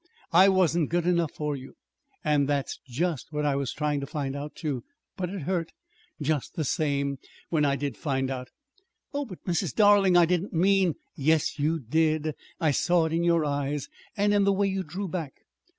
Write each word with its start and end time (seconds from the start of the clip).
I 0.33 0.49
wasn't 0.49 0.89
good 0.89 1.05
enough 1.05 1.31
for 1.33 1.55
you. 1.55 1.75
And 2.23 2.49
that's 2.49 2.79
just 2.87 3.31
what 3.31 3.45
I 3.45 3.55
was 3.55 3.71
trying 3.71 3.99
to 3.99 4.07
find 4.07 4.35
out, 4.35 4.55
too, 4.55 4.83
but 5.15 5.29
it 5.29 5.43
hurt, 5.43 5.73
just 6.19 6.55
the 6.55 6.63
same, 6.63 7.19
when 7.49 7.65
I 7.65 7.75
did 7.75 7.95
find 7.97 8.31
out!" 8.31 8.47
"Oh, 9.13 9.25
but, 9.25 9.43
Mrs. 9.45 9.75
Darling, 9.75 10.17
I 10.17 10.25
didn't 10.25 10.53
mean" 10.53 10.95
"Yes, 11.29 11.59
you 11.59 11.77
did. 11.79 12.33
I 12.59 12.71
saw 12.71 13.05
it 13.05 13.13
in 13.13 13.23
your 13.23 13.45
eyes, 13.45 13.89
and 14.17 14.33
in 14.33 14.43
the 14.43 14.51
way 14.51 14.65
you 14.65 14.81
drew 14.81 15.07
back. 15.07 15.33